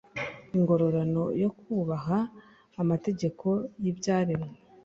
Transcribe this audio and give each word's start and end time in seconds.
ingororano 0.55 1.23
yo 1.41 1.49
kubaha 1.59 2.17
amategeko 2.81 3.47
y'ibyaremwe 3.83 4.53